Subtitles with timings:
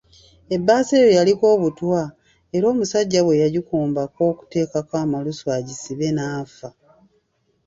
[0.55, 1.99] Ebbaasa eyo yaliko obutwa
[2.55, 6.69] era omusajja bwe yagikombako okuteekako amalusu agisibe n’afa.